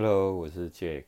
[0.00, 1.06] Hello，我是 Jack。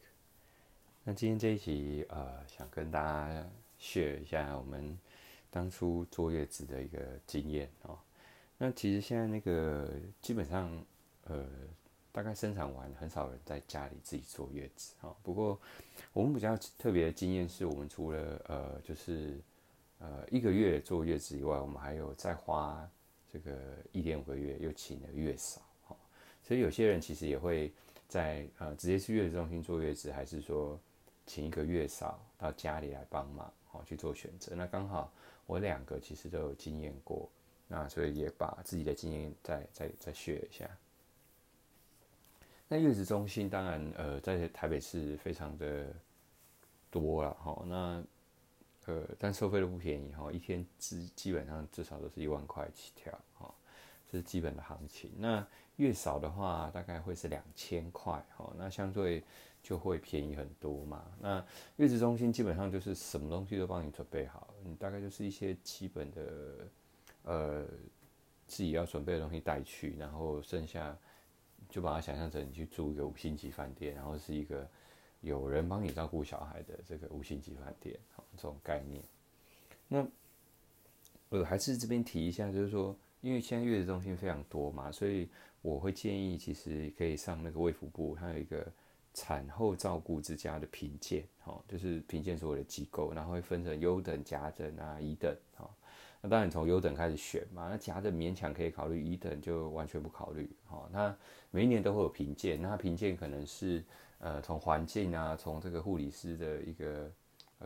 [1.04, 3.48] 那今天这一集呃，想跟大家
[3.80, 4.98] share 一下我们
[5.48, 7.96] 当初坐月子的一个经验哦。
[8.58, 9.88] 那其实现在那个
[10.20, 10.68] 基本上
[11.26, 11.46] 呃，
[12.10, 15.14] 大概生产完很少人在家里自己坐月子哦。
[15.22, 15.56] 不过
[16.12, 19.38] 我们比较特别的经验是我们除了呃就是
[20.00, 22.90] 呃一个月坐月子以外，我们还有再花
[23.32, 23.56] 这个
[23.92, 25.96] 一点五个月又请了月嫂哦。
[26.42, 27.72] 所以有些人其实也会。
[28.10, 30.76] 在呃，直接去月子中心坐月子，还是说
[31.26, 34.56] 请一个月嫂到家里来帮忙，好去做选择。
[34.56, 35.12] 那刚好
[35.46, 37.30] 我两个其实都有经验过，
[37.68, 40.68] 那所以也把自己的经验再再再学一下。
[42.66, 45.86] 那月子中心当然呃，在台北市非常的
[46.90, 48.04] 多了哈，那
[48.86, 53.54] 呃，但收费都不便宜哈，一天基基本上至少都是一万块起跳哈。
[54.10, 55.12] 这是基本的行情。
[55.16, 55.46] 那
[55.76, 59.22] 月嫂的话，大概会是两千块，哈，那相对
[59.62, 61.04] 就会便宜很多嘛。
[61.20, 61.44] 那
[61.76, 66.68] 月子中心基本上就是什么东西都帮你准备好，你大概就是一些基本的，
[67.22, 67.64] 呃，
[68.48, 70.96] 自己要准备的东西带去，然后剩下
[71.68, 74.68] 就把它想象成你去住一个五星级饭店，然后是一个
[75.20, 79.02] 有人帮你照顾小孩的这个五星级饭店，哈，这种概念。
[79.86, 80.04] 那
[81.30, 82.94] 呃，还是这边提一下，就是说。
[83.20, 85.28] 因为现在月子中心非常多嘛，所以
[85.62, 88.66] 我会建议，其实可以上那个卫福部，它有一个
[89.12, 95.68] 产后照顾之家的评鉴，哦，就是评鉴所有的机构，然后会分成优等、甲等啊、乙等，哈。
[96.22, 100.88] 那当然从优等开始选嘛，那甲等勉强可以考虑，乙等就完全不考虑，哈。
[100.92, 101.16] 那
[101.50, 103.82] 每一年都会有评鉴，那评鉴可能是
[104.18, 107.10] 呃从环境啊，从这个护理师的一个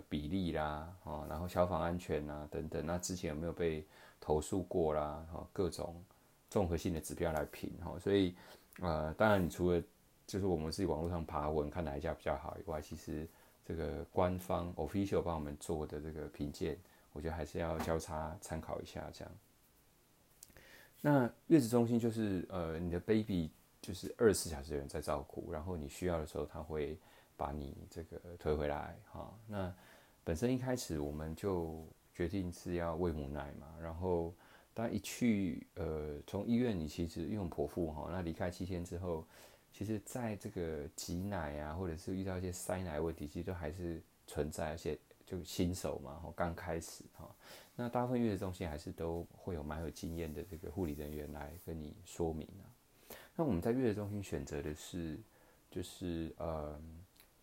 [0.09, 3.85] 比例啦，哦，然后消防安全啊等等，那之前有没有被
[4.21, 6.03] 投诉过啦，哈，各种
[6.51, 8.35] 综合性的指标来评，哈，所以，
[8.81, 9.83] 呃，当然你除了
[10.27, 13.29] 就是我们自己网络上爬文看哪一家比较好以外，其实
[13.65, 16.79] 这个官方 official 帮我们做的这个评鉴，
[17.13, 19.35] 我觉得还是要交叉参考一下这样。
[21.01, 23.51] 那月子中心就是呃，你的 baby
[23.83, 26.99] 就是二十四小时有人在照顾，然后你需要的时候他会
[27.37, 29.75] 把你这个推回来，哈，那
[30.23, 31.87] 本身一开始我们就。
[32.17, 34.33] 决定是要喂母奶嘛，然后
[34.73, 39.27] 当一去，呃，从医院你其实用剖腹哈，那离开七天之后，
[39.73, 44.97] 其实在这个挤奶啊，或者是遇到一些塞奶问题，其实都还是存在，而且
[45.27, 47.29] 就新手嘛，哈，刚开始哈，
[47.75, 52.71] 那大部分月子中心还是都会有蛮有经验的这个护理人员来跟你说明啊。
[53.35, 55.19] 那我们在月子中心选择的是，
[55.69, 56.81] 就是呃，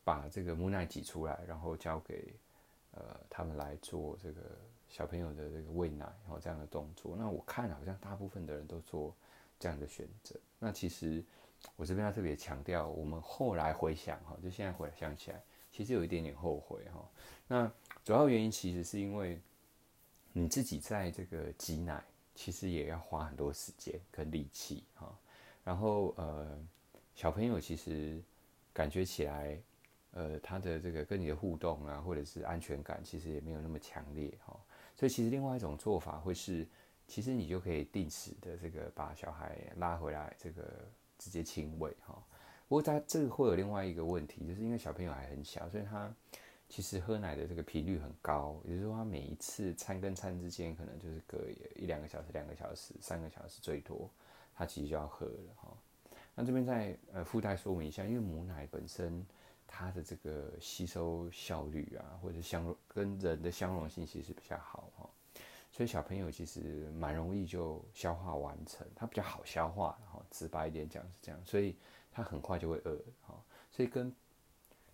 [0.03, 2.33] 把这个母奶挤出来，然后交给。
[2.93, 4.41] 呃，他们来做这个
[4.89, 7.15] 小朋友的这个喂奶，然后这样的动作。
[7.17, 9.15] 那我看好像大部分的人都做
[9.57, 10.37] 这样的选择。
[10.59, 11.23] 那其实
[11.77, 15.41] 我这边要特别强调，我们后来回想哈，就现在回想起来，
[15.71, 17.09] 其实有一点点后悔哈。
[17.47, 17.71] 那
[18.03, 19.39] 主要原因其实是因为
[20.33, 22.03] 你自己在这个挤奶，
[22.35, 25.17] 其实也要花很多时间跟力气哈。
[25.63, 26.59] 然后呃，
[27.15, 28.21] 小朋友其实
[28.73, 29.57] 感觉起来。
[30.13, 34.59] 呃，他的这个跟你的互动啊，或者是安全感，其实也没有那么强烈哈。
[34.93, 36.67] 所以其实另外一种做法会是，
[37.07, 40.63] 其实你就可以定时的这个把小孩拉回来，这个
[41.17, 42.21] 直接亲喂哈。
[42.67, 46.13] 不过他这个会有另外一个问题，就是因为小朋友还很小，所以他
[46.67, 51.39] 其实喝奶的这个频率很高，也就是说他每一次餐跟餐之间可能就是隔
[51.77, 54.09] 一两个小时、两个小时、三个小时最多，
[54.53, 55.73] 他其实就要喝了哈。
[56.35, 59.25] 那这边再呃附带说明一下，因为母奶本身。
[59.73, 65.09] 它的这个吸收效率啊，或者相跟人的相容性其实比较好哈，
[65.71, 71.77] 所以小朋友其实蛮容易就消化完成，它比较好消化，然后直白一点讲是这样，所以
[72.11, 74.13] 它很快就会饿哈，所以跟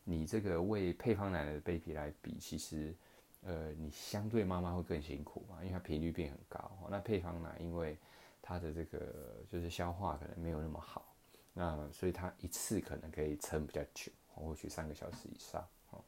[0.03, 2.95] 你这个喂配方奶的 baby 来比，其实
[3.41, 7.97] 呃你相对妈妈会更辛苦嘛，因为它频率变很高，那配方奶因为
[8.44, 11.03] 它的这个就是消化可能没有那么好，
[11.51, 14.12] 那所以它一次可能可以撑比较久。
[14.38, 16.04] 或许三个小时以上，哦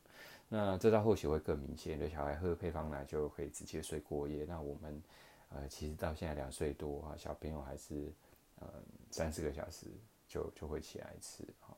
[0.48, 1.98] 那这到后期会更明显。
[2.00, 4.46] 对小孩喝配方奶就可以直接睡过夜。
[4.46, 5.04] 那我们，
[5.50, 8.12] 呃，其实到现在两岁多哈，小朋友还是，
[8.60, 8.68] 呃，
[9.12, 9.86] 三四个小时
[10.28, 11.76] 就就会起来一次哈。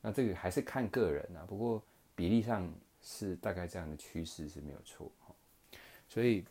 [0.00, 1.82] 那这个还是看个人啊，不过
[2.14, 5.34] 比例上是大概这样的趋势是没有错哈。
[6.08, 6.44] 所以，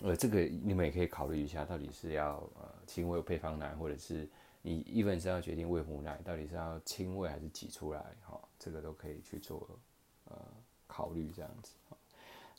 [0.00, 4.28] 呃，这个你们也可以考虑一下，到底是要呃轻微配方奶，或者是。
[4.62, 8.00] 你一份是要决定喂母奶，到底是要亲喂还是挤出来？
[8.22, 9.68] 哈，这个都可以去做
[10.24, 10.36] 呃
[10.86, 11.72] 考虑这样子。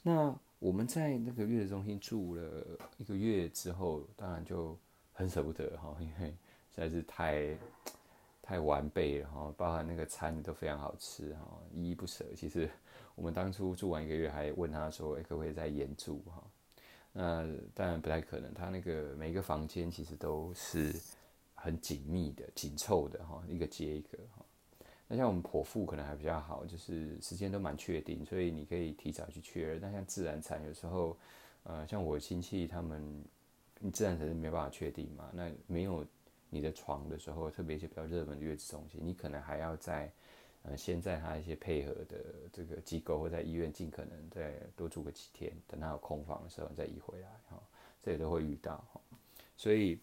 [0.01, 2.66] 那我们在那个月子中心住了
[2.98, 4.78] 一个月之后，当然就
[5.13, 6.30] 很舍不得哈，因为
[6.74, 7.57] 实在是太
[8.42, 12.25] 太完备了哈，包含那个餐都非常好吃哈，依依不舍。
[12.36, 12.69] 其实
[13.16, 16.44] 我们当初住完一个月，还问他说，欸、可不可以再延住哈？
[17.12, 20.95] 那当然不太可能，他那个每一个房间其实都是
[21.62, 24.46] 很紧密的、紧凑的哈，一个接一个哈。
[25.08, 29.80] 那像我们剖腹可能还比较好，就是时间都蛮确定，所以你可以提早去确认。
[29.82, 31.18] 但像自然产有时候，
[31.64, 33.24] 呃，像我亲戚他们，
[33.80, 36.06] 你自然产是没办法确定嘛，那没有。
[36.52, 40.12] 你的床的时候，特别一些比较热门的月子中心，你可能还要在，
[40.64, 42.18] 呃，先在他一些配合的
[42.52, 47.62] 这个机构或在医院，尽可能再多住个几天，等他有空房的时候再移回来哈，
[48.02, 49.00] 这也都会遇到哈，
[49.56, 50.00] 所以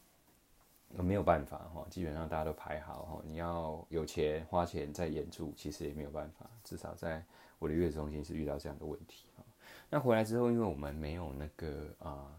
[0.90, 7.24] 没有办法哈，基本上大家都排好哈，你要有钱花钱再演出，其实也没有办法，至少在
[7.58, 9.44] 我的月子中心是遇到这样的问题哈。
[9.88, 12.34] 那回来之后，因为我们没有那个啊、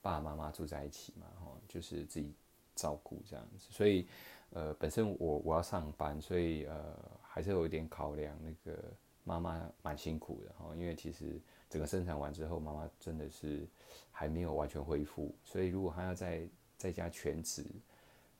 [0.00, 2.34] 爸爸妈妈住在一起嘛哈，就是自己。
[2.76, 4.08] 照顾这样子，所以，
[4.50, 6.92] 呃，本身我我要上班，所以呃，
[7.22, 8.36] 还是有一点考量。
[8.42, 8.76] 那个
[9.22, 13.64] 妈妈蛮辛苦的哈，因为其实整个生产完之后，妈妈真的是
[14.10, 17.64] 还没有完全恢复，所以如果她要在在家全职，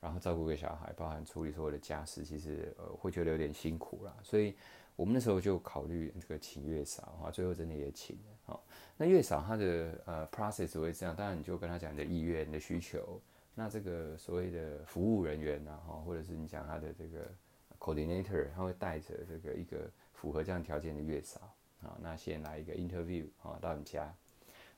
[0.00, 4.14] 然后照顾个小孩，包含处理所有的家事，其实呃会觉得有点辛苦啦。
[4.22, 4.54] 所以
[4.96, 8.16] 我们那时候就考虑这个请月嫂哈，最后真的也请
[8.46, 8.60] 了。
[8.96, 13.20] 那月嫂她的呃 process 会这样，当然你就跟她讲你的意愿、你的需求。
[13.56, 17.32] 那这个所谓的服务人员啊，哈，或者是你讲他的这个
[17.78, 21.40] coordinator，他会带着这个一个符合这样条件的月嫂
[21.81, 24.12] 啊，那先来一个 interview 啊，到你家，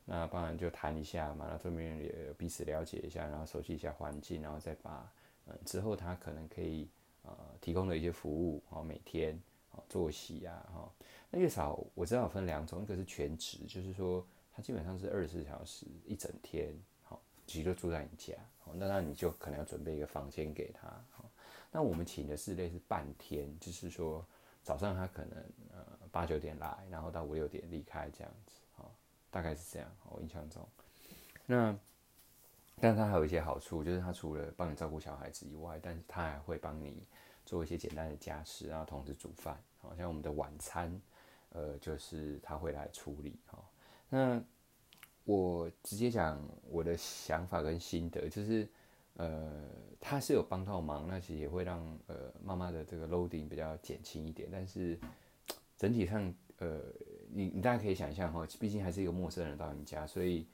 [0.07, 5.13] 那当然就谈一下嘛，那顺便也彼此了解一下，然后熟悉一下环境，然后再把
[5.47, 6.89] 嗯之后他可能可以
[7.23, 9.39] 呃提供的一些服务啊，每天
[9.73, 10.91] 啊作息啊，哈，
[11.31, 16.75] 那月嫂我知道分两种，一个是全职，就是说他基本上是二十四小时一整天。
[17.49, 18.35] 其实就住在你家，
[18.75, 20.89] 那那你就可能要准备一个房间给他。
[21.13, 21.31] 好
[21.71, 24.27] 那我们请的是类似半天，就是说
[24.65, 25.39] 早上他可能
[25.73, 28.55] 呃八九点来，然后到五六点离开这样子，
[29.37, 29.87] 大概是这样。
[30.09, 30.67] 我印象中，
[31.45, 31.79] 那
[32.81, 37.05] 但是他还有一些好处，就是他除了帮你照顾小孩子以外，但是他还会帮你
[37.45, 39.63] 做一些简单的家事，然后同时煮饭。
[39.77, 40.99] 好像我们的晚餐，
[41.51, 43.39] 呃，就是他会来处理。
[44.09, 44.43] 那
[45.25, 48.67] 我直接讲我的想法跟心得，就是，
[49.17, 49.69] 呃，
[50.01, 54.49] 他是有帮到忙，那其实也会让呃妈妈的这个 loading 比较减轻一点。
[54.51, 54.99] 但是
[55.77, 56.81] 整体上，呃，
[57.37, 60.47] 你你大家可以想象哈，毕竟还是一个陌生人到你家，所以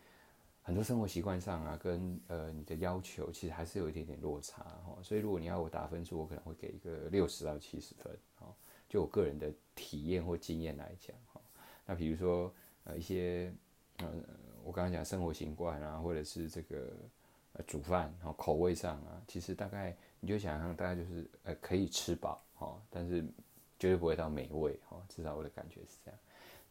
[0.63, 4.99] 很多生活习惯上啊，跟呃你的要求其实还是有一点点落差哈。
[5.03, 8.13] 所以如果你要我打分数，我可能会给一个六十到七十分，
[8.89, 11.41] 就我个人的体验或经验来讲哈。
[11.87, 12.53] 那比如说
[12.85, 13.53] 呃一些
[13.99, 14.13] 呃。
[14.65, 16.93] 我刚刚讲生活习惯啊，或者是这个
[17.55, 23.25] 呃煮饭，然后口味上啊，其实大概你就想象大概就是呃可以吃饱哈，但是
[23.77, 26.21] 绝对不会到美味哈，至少我的感觉是这样。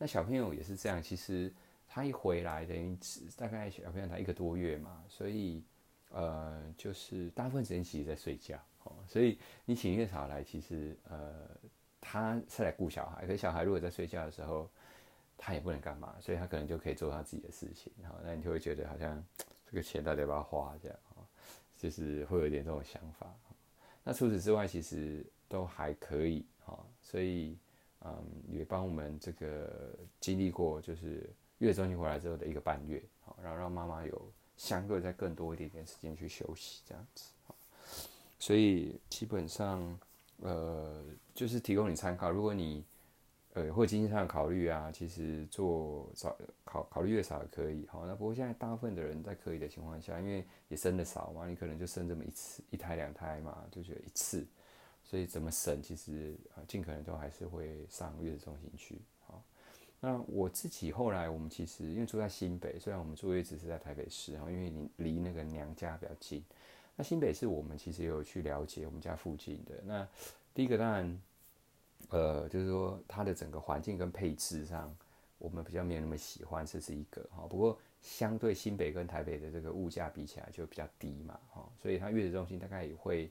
[0.02, 1.54] 那小朋友也是这样，其实
[1.88, 2.98] 他一回来等于
[3.38, 5.64] 大概小朋友才一个多月嘛，所以
[6.10, 11.48] 呃就是大部分时间其实在睡觉哦，所以你请月嫂来，其实呃
[12.02, 14.68] 他是来顾小孩，可是小孩如果在睡觉的时候。
[15.44, 19.26] 他也不能干嘛，所以他可能就可以做他自己的事情，好，那你就会觉得好像
[19.66, 20.98] 这个钱到底要不要花这样，
[21.76, 23.36] 就是会有一点这种想法。
[24.04, 27.58] 那除此之外，其实都还可以哈，所以
[28.06, 31.30] 嗯，也帮我们这个经历过，就是
[31.60, 37.26] 月中心回来之后的一个半月，好，然后让妈妈有相对再更多一点点时间去休息这样子，
[38.40, 40.00] 所以基本上
[40.42, 41.04] 呃，
[41.34, 42.84] 就是提供你参考，如果你。
[43.54, 54.48] 呃，或经济上考虑啊，其实做少考考虑月嫂也可以，好，那不过现在大部分的人在可以的情况下，因为也生的少嘛，你可能就生这么一次，一胎两胎嘛，就觉得一次，
[55.12, 59.44] 所以怎么省，其实啊，尽可能都还是会上月子中心去，好。
[60.00, 66.42] 那我自己后来，我们其实因为住在新北，虽然我们住月子是在台北市，哈，因为离离那个娘家比较近。
[66.96, 70.08] 那新北市我们其实也有去了解我们家附近的，那
[70.54, 71.22] 第一个当然。
[72.10, 74.94] 呃，就是说它的整个环境跟配置上，
[75.38, 77.46] 我们比较没有那么喜欢，这是一个哈。
[77.48, 83.30] 不过相对新北跟台北的这个物价比起来就比较低嘛，哈，所以它月子中心大概也会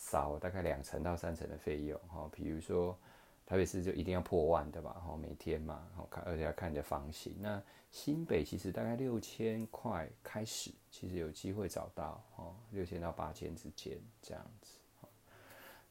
[0.00, 2.28] 少大概两成到三成的费用，哈。
[2.32, 2.98] 比如说
[3.44, 7.36] 台北市就一定要破万的吧，哈，每天嘛，哦看，而且要看你的房型。
[7.38, 14.78] 那新北其实大概六千块开始，其实有机会找到，哦，六千到八千之间这样子，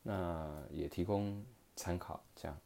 [0.01, 1.45] 那也提供。
[1.75, 2.57] 参考这样，